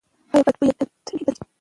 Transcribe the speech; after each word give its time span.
ایا 0.33 0.43
بد 0.45 0.55
بوی 0.59 0.69
تل 1.05 1.17
بد 1.25 1.29
دی؟ 1.37 1.43